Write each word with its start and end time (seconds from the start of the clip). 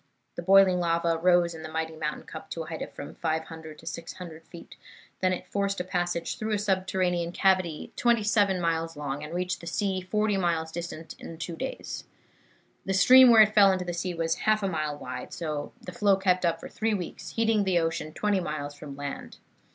The 0.35 0.41
boiling 0.41 0.79
lava 0.79 1.15
rose 1.19 1.53
in 1.53 1.61
the 1.61 1.69
mighty 1.69 1.95
mountain 1.95 2.23
cup 2.23 2.49
to 2.49 2.63
a 2.63 2.65
height 2.65 2.81
of 2.81 2.91
from 2.91 3.13
500 3.13 3.77
to 3.77 3.85
600 3.85 4.43
feet. 4.47 4.75
Then 5.19 5.31
it 5.31 5.45
forced 5.45 5.79
a 5.79 5.83
passage 5.83 6.39
through 6.39 6.53
a 6.53 6.57
subterranean 6.57 7.31
cavity 7.31 7.93
twenty 7.95 8.23
seven 8.23 8.59
miles 8.59 8.97
long, 8.97 9.23
and 9.23 9.31
reached 9.31 9.61
the 9.61 9.67
sea 9.67 10.01
forty 10.01 10.37
miles 10.37 10.71
distant, 10.71 11.13
in 11.19 11.37
two 11.37 11.55
days. 11.55 12.05
The 12.83 12.95
stream 12.95 13.29
where 13.29 13.43
it 13.43 13.53
fell 13.53 13.71
into 13.71 13.85
the 13.85 13.93
sea 13.93 14.15
was 14.15 14.37
half 14.49 14.63
a 14.63 14.67
mile 14.67 14.97
wide, 14.97 15.39
and 15.39 15.69
the 15.83 15.91
flow 15.91 16.15
kept 16.15 16.47
up 16.47 16.59
for 16.59 16.67
three 16.67 16.95
weeks, 16.95 17.33
heating 17.33 17.63
the 17.63 17.77
ocean 17.77 18.11
twenty 18.11 18.39
miles 18.39 18.73
from 18.73 18.95
land. 18.97 19.37